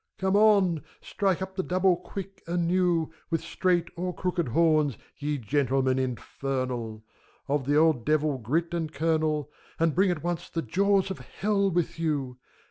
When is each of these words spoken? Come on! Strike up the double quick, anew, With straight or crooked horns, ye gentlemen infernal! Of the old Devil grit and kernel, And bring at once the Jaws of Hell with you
Come 0.17 0.35
on! 0.35 0.81
Strike 0.99 1.43
up 1.43 1.55
the 1.55 1.61
double 1.61 1.95
quick, 1.95 2.41
anew, 2.47 3.13
With 3.29 3.43
straight 3.43 3.91
or 3.95 4.15
crooked 4.15 4.47
horns, 4.47 4.97
ye 5.19 5.37
gentlemen 5.37 5.99
infernal! 5.99 7.05
Of 7.47 7.67
the 7.67 7.77
old 7.77 8.03
Devil 8.03 8.39
grit 8.39 8.73
and 8.73 8.91
kernel, 8.91 9.51
And 9.79 9.93
bring 9.93 10.09
at 10.09 10.23
once 10.23 10.49
the 10.49 10.63
Jaws 10.63 11.11
of 11.11 11.19
Hell 11.19 11.69
with 11.69 11.99
you 11.99 12.39